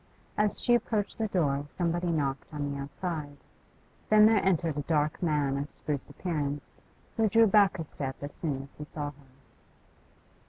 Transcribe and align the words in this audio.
As 0.35 0.59
she 0.59 0.73
approached 0.73 1.19
the 1.19 1.27
door 1.27 1.67
somebody 1.69 2.07
knocked 2.07 2.51
on 2.51 2.71
the 2.71 2.79
outside, 2.79 3.37
then 4.09 4.25
there 4.25 4.43
entered 4.43 4.75
a 4.75 4.81
dark 4.81 5.21
man 5.21 5.59
of 5.59 5.71
spruce 5.71 6.09
appearance, 6.09 6.81
who 7.17 7.29
drew 7.29 7.45
back 7.45 7.77
a 7.77 7.85
step 7.85 8.15
as 8.23 8.33
soon 8.33 8.63
as 8.63 8.73
he 8.73 8.83
saw 8.83 9.11
her. 9.11 9.29